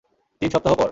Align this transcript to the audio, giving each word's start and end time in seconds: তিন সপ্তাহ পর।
তিন 0.41 0.49
সপ্তাহ 0.49 0.73
পর। 0.75 0.89